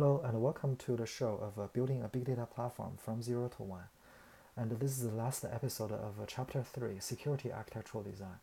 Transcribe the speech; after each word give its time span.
Hello 0.00 0.22
and 0.24 0.40
welcome 0.40 0.76
to 0.76 0.94
the 0.94 1.06
show 1.06 1.40
of 1.42 1.60
uh, 1.60 1.66
building 1.72 2.04
a 2.04 2.08
big 2.08 2.26
data 2.26 2.46
platform 2.46 2.92
from 2.98 3.20
zero 3.20 3.48
to 3.56 3.64
one. 3.64 3.82
And 4.56 4.70
this 4.70 4.92
is 4.92 5.02
the 5.02 5.16
last 5.16 5.44
episode 5.44 5.90
of 5.90 6.20
uh, 6.22 6.24
chapter 6.24 6.62
three, 6.62 7.00
security 7.00 7.52
architectural 7.52 8.04
design. 8.04 8.38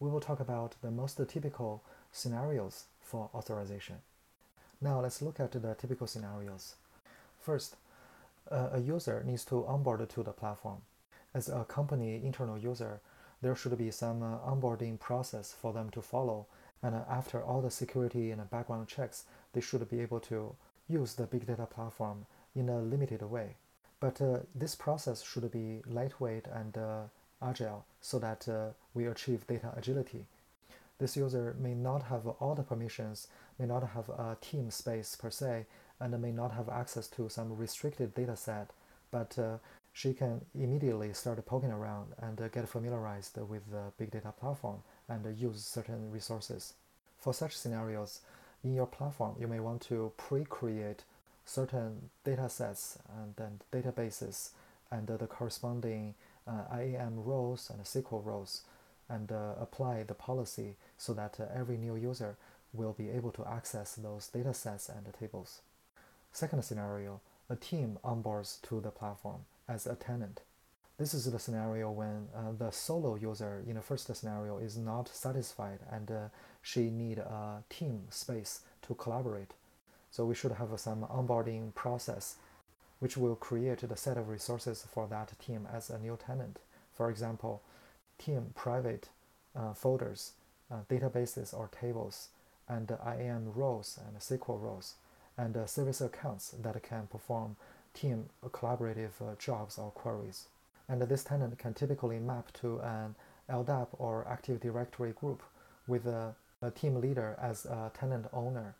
We 0.00 0.10
will 0.10 0.20
talk 0.20 0.38
about 0.38 0.74
the 0.82 0.90
most 0.90 1.18
typical 1.26 1.82
scenarios 2.12 2.84
for 3.00 3.30
authorization. 3.34 3.94
Now 4.82 5.00
let's 5.00 5.22
look 5.22 5.40
at 5.40 5.52
the 5.52 5.74
typical 5.76 6.06
scenarios. 6.06 6.74
First, 7.40 7.76
uh, 8.50 8.68
a 8.74 8.78
user 8.78 9.22
needs 9.24 9.46
to 9.46 9.64
onboard 9.64 10.06
to 10.06 10.22
the 10.22 10.32
platform. 10.32 10.82
As 11.32 11.48
a 11.48 11.64
company 11.64 12.20
internal 12.22 12.58
user, 12.58 13.00
there 13.40 13.56
should 13.56 13.78
be 13.78 13.90
some 13.90 14.22
uh, 14.22 14.36
onboarding 14.40 15.00
process 15.00 15.54
for 15.58 15.72
them 15.72 15.88
to 15.92 16.02
follow. 16.02 16.44
And 16.82 16.94
uh, 16.94 17.04
after 17.10 17.42
all 17.42 17.62
the 17.62 17.70
security 17.70 18.30
and 18.30 18.50
background 18.50 18.88
checks, 18.88 19.24
they 19.54 19.62
should 19.62 19.88
be 19.88 20.00
able 20.00 20.20
to 20.20 20.54
use 20.88 21.14
the 21.14 21.26
big 21.26 21.46
data 21.46 21.66
platform 21.66 22.26
in 22.54 22.68
a 22.68 22.80
limited 22.80 23.22
way. 23.22 23.56
But 24.00 24.20
uh, 24.20 24.40
this 24.54 24.74
process 24.74 25.22
should 25.22 25.50
be 25.50 25.82
lightweight 25.86 26.46
and 26.46 26.76
uh, 26.78 27.02
agile 27.42 27.84
so 28.00 28.18
that 28.18 28.48
uh, 28.48 28.68
we 28.94 29.06
achieve 29.06 29.46
data 29.46 29.72
agility. 29.76 30.26
This 30.98 31.16
user 31.16 31.54
may 31.58 31.74
not 31.74 32.04
have 32.04 32.26
all 32.26 32.54
the 32.54 32.62
permissions, 32.62 33.28
may 33.58 33.66
not 33.66 33.88
have 33.90 34.08
a 34.08 34.36
team 34.40 34.70
space 34.70 35.16
per 35.16 35.30
se, 35.30 35.66
and 36.00 36.20
may 36.20 36.32
not 36.32 36.52
have 36.52 36.68
access 36.68 37.06
to 37.08 37.28
some 37.28 37.56
restricted 37.56 38.14
data 38.14 38.36
set, 38.36 38.70
but 39.10 39.38
uh, 39.38 39.58
she 39.92 40.12
can 40.12 40.44
immediately 40.54 41.12
start 41.12 41.44
poking 41.46 41.72
around 41.72 42.14
and 42.18 42.40
uh, 42.40 42.48
get 42.48 42.68
familiarized 42.68 43.36
with 43.36 43.70
the 43.70 43.92
big 43.96 44.10
data 44.10 44.32
platform 44.38 44.82
and 45.08 45.38
use 45.38 45.64
certain 45.64 46.10
resources. 46.10 46.74
For 47.18 47.34
such 47.34 47.56
scenarios, 47.56 48.20
in 48.64 48.74
your 48.74 48.86
platform, 48.86 49.36
you 49.38 49.46
may 49.46 49.60
want 49.60 49.82
to 49.82 50.12
pre-create 50.16 51.04
certain 51.44 52.10
data 52.24 52.48
sets 52.48 52.98
and 53.16 53.34
then 53.36 53.60
databases 53.72 54.50
and 54.90 55.06
the 55.06 55.26
corresponding 55.26 56.14
uh, 56.46 56.64
IAM 56.74 57.24
roles 57.24 57.70
and 57.70 57.82
SQL 57.82 58.24
roles 58.24 58.62
and 59.08 59.32
uh, 59.32 59.54
apply 59.60 60.02
the 60.02 60.14
policy 60.14 60.76
so 60.96 61.14
that 61.14 61.38
uh, 61.40 61.44
every 61.54 61.76
new 61.76 61.96
user 61.96 62.36
will 62.72 62.92
be 62.92 63.08
able 63.08 63.30
to 63.30 63.46
access 63.46 63.94
those 63.94 64.28
data 64.28 64.52
sets 64.52 64.88
and 64.88 65.06
tables. 65.18 65.60
Second 66.32 66.64
scenario, 66.64 67.20
a 67.48 67.56
team 67.56 67.98
onboards 68.04 68.60
to 68.62 68.80
the 68.80 68.90
platform 68.90 69.40
as 69.66 69.86
a 69.86 69.94
tenant. 69.94 70.40
This 70.98 71.14
is 71.14 71.30
the 71.30 71.38
scenario 71.38 71.92
when 71.92 72.26
uh, 72.34 72.50
the 72.58 72.72
solo 72.72 73.14
user 73.14 73.62
in 73.68 73.76
the 73.76 73.80
first 73.80 74.12
scenario 74.12 74.58
is 74.58 74.76
not 74.76 75.08
satisfied 75.08 75.78
and 75.92 76.10
uh, 76.10 76.28
she 76.60 76.90
need 76.90 77.18
a 77.18 77.62
team 77.70 78.08
space 78.10 78.62
to 78.82 78.96
collaborate. 78.96 79.52
So 80.10 80.24
we 80.24 80.34
should 80.34 80.50
have 80.50 80.70
some 80.80 81.04
onboarding 81.04 81.72
process 81.72 82.34
which 82.98 83.16
will 83.16 83.36
create 83.36 83.88
the 83.88 83.96
set 83.96 84.16
of 84.16 84.28
resources 84.28 84.84
for 84.92 85.06
that 85.06 85.38
team 85.38 85.68
as 85.72 85.88
a 85.88 86.00
new 86.00 86.18
tenant. 86.26 86.58
For 86.92 87.10
example, 87.10 87.62
team 88.18 88.50
private 88.56 89.08
uh, 89.54 89.74
folders, 89.74 90.32
uh, 90.68 90.78
databases 90.90 91.56
or 91.56 91.68
tables, 91.68 92.30
and 92.68 92.90
IAM 92.90 93.52
roles 93.54 94.00
and 94.04 94.18
SQL 94.18 94.60
roles, 94.60 94.94
and 95.36 95.56
uh, 95.56 95.64
service 95.66 96.00
accounts 96.00 96.56
that 96.60 96.82
can 96.82 97.06
perform 97.06 97.54
team 97.94 98.30
collaborative 98.46 99.22
uh, 99.22 99.36
jobs 99.38 99.78
or 99.78 99.92
queries 99.92 100.48
and 100.88 101.02
this 101.02 101.24
tenant 101.24 101.58
can 101.58 101.74
typically 101.74 102.18
map 102.18 102.52
to 102.60 102.80
an 102.80 103.14
LDAP 103.50 103.88
or 103.98 104.26
Active 104.28 104.60
Directory 104.60 105.12
group 105.12 105.42
with 105.86 106.06
a, 106.06 106.34
a 106.62 106.70
team 106.70 107.00
leader 107.00 107.36
as 107.40 107.64
a 107.66 107.90
tenant 107.98 108.26
owner 108.32 108.74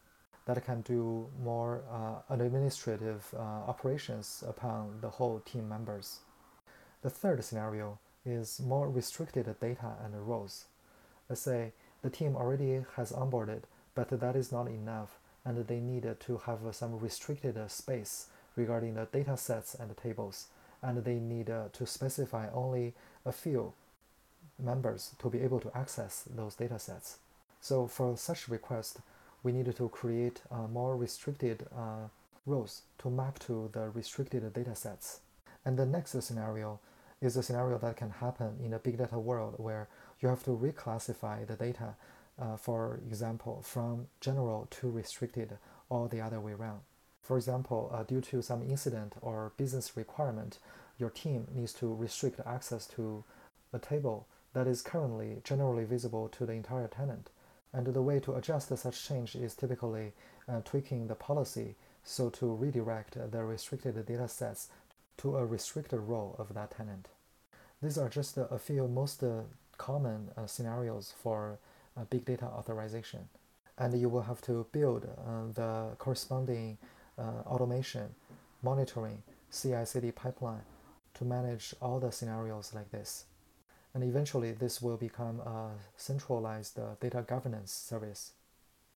that 0.47 0.65
can 0.65 0.81
do 0.81 1.29
more 1.43 1.83
uh, 1.91 2.33
administrative 2.33 3.35
uh, 3.37 3.41
operations 3.41 4.43
upon 4.47 4.99
the 5.03 5.11
whole 5.11 5.41
team 5.41 5.69
members. 5.69 6.21
The 7.03 7.11
third 7.11 7.45
scenario 7.45 7.99
is 8.25 8.61
more 8.61 8.91
restricted 8.91 9.45
data 9.61 9.93
and 10.03 10.27
roles. 10.27 10.65
Let's 11.29 11.43
say 11.43 11.73
the 12.03 12.11
team 12.11 12.35
already 12.35 12.85
has 12.97 13.13
onboarded, 13.13 13.63
but 13.95 14.09
that 14.09 14.37
is 14.37 14.51
not 14.51 14.69
enough, 14.69 15.19
and 15.45 15.67
they 15.67 15.81
need 15.81 16.17
to 16.19 16.37
have 16.39 16.61
some 16.73 16.99
restricted 16.99 17.59
space 17.71 18.29
regarding 18.57 18.95
the 18.95 19.07
data 19.07 19.37
sets 19.37 19.75
and 19.75 19.95
tables 19.97 20.47
and 20.83 21.05
they 21.05 21.19
need 21.19 21.51
uh, 21.51 21.65
to 21.73 21.87
specify 21.87 22.49
only 22.53 22.95
a 23.25 23.33
few 23.33 23.73
members 24.59 25.13
to 25.19 25.31
be 25.31 25.41
able 25.41 25.61
to 25.61 25.71
access 25.75 26.25
those 26.35 26.55
data 26.55 26.79
sets. 26.79 27.19
So 27.61 27.87
for 27.87 28.17
such 28.17 28.49
request, 28.49 28.99
we 29.43 29.53
need 29.53 29.75
to 29.75 29.89
create 29.89 30.43
uh, 30.51 30.67
more 30.67 30.97
restricted 30.97 31.67
uh, 31.77 32.09
roles 32.47 32.83
to 32.99 33.11
map 33.11 33.39
to 33.41 33.71
the 33.73 33.91
restricted 33.91 34.53
data 34.53 34.75
sets. 34.75 35.21
And 35.65 35.77
the 35.77 35.87
next 35.87 36.21
scenario 36.23 36.81
is 37.21 37.37
a 37.37 37.43
scenario 37.43 37.79
that 37.79 37.97
can 37.97 38.11
happen 38.11 38.59
in 38.65 38.73
a 38.73 38.79
big 38.79 38.99
data 38.99 39.19
world 39.19 39.55
where 39.59 39.89
you 40.21 40.29
have 40.29 40.43
to 40.45 40.51
reclassify 40.51 41.47
the 41.47 41.55
data, 41.55 41.95
uh, 42.41 42.57
for 42.57 43.01
example, 43.09 43.61
from 43.63 44.07
general 44.21 44.67
to 44.71 44.91
restricted 44.91 45.59
or 45.89 46.09
the 46.09 46.21
other 46.21 46.41
way 46.41 46.53
around. 46.53 46.81
For 47.29 47.37
example, 47.37 47.91
uh, 47.93 48.05
due 48.05 48.23
to 48.23 48.41
some 48.41 48.63
incident 48.63 49.13
or 49.21 49.53
business 49.59 49.99
requirement, 49.99 50.57
your 50.99 51.11
team 51.11 51.47
needs 51.55 51.75
to 51.75 51.95
restrict 51.95 52.41
access 52.47 52.87
to 52.97 53.23
a 53.71 53.79
table 53.79 54.27
that 54.55 54.67
is 54.67 54.81
currently 54.81 55.43
generally 55.45 55.85
visible 55.85 56.31
to 56.31 56.47
the 56.47 56.55
entire 56.55 56.89
tenant. 56.89 57.29
And 57.71 57.87
the 57.87 58.01
way 58.01 58.19
to 58.21 58.35
adjust 58.35 58.75
such 58.75 59.07
change 59.07 59.37
is 59.37 59.55
typically 59.55 60.15
uh, 60.49 60.63
tweaking 60.65 61.07
the 61.07 61.15
policy 61.15 61.75
so 62.03 62.31
to 62.31 62.47
redirect 62.47 63.19
the 63.31 63.45
restricted 63.45 64.07
data 64.07 64.27
sets 64.27 64.69
to 65.19 65.37
a 65.37 65.45
restricted 65.45 66.01
role 66.01 66.35
of 66.39 66.55
that 66.55 66.71
tenant. 66.71 67.09
These 67.83 67.99
are 67.99 68.09
just 68.09 68.39
a 68.39 68.59
few 68.59 68.89
most 68.89 69.23
uh, 69.23 69.43
common 69.77 70.31
uh, 70.35 70.47
scenarios 70.47 71.13
for 71.23 71.59
uh, 71.95 72.05
big 72.09 72.25
data 72.25 72.47
authorization. 72.47 73.29
And 73.77 74.01
you 74.01 74.09
will 74.09 74.23
have 74.23 74.41
to 74.43 74.65
build 74.73 75.05
uh, 75.05 75.53
the 75.53 75.91
corresponding 75.99 76.79
uh, 77.19 77.43
automation, 77.47 78.15
monitoring, 78.63 79.23
CI 79.51 79.85
CD 79.85 80.13
pipeline 80.13 80.63
to 81.15 81.25
manage 81.25 81.75
all 81.81 81.99
the 81.99 82.13
scenarios 82.13 82.73
like 82.75 82.91
this. 82.91 83.25
And 83.95 84.05
eventually, 84.05 84.53
this 84.53 84.81
will 84.81 84.97
become 84.97 85.41
a 85.41 85.71
centralized 85.97 86.79
uh, 86.79 86.95
data 87.01 87.25
governance 87.27 87.73
service 87.73 88.33